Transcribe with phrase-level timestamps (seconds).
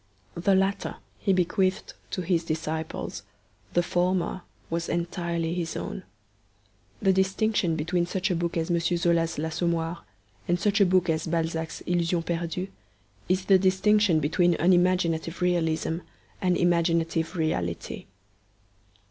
[0.33, 3.21] The latter he bequeathed to his disciples;
[3.75, 6.01] the former was entirely his own.
[7.03, 8.79] The distinction between such a book as M.
[8.79, 9.99] Zola's L'Assommoir
[10.47, 12.69] and such a book as Balzac's Illusions Perdues
[13.29, 15.99] is the distinction between unimaginative realism
[16.41, 18.07] and imaginative reality.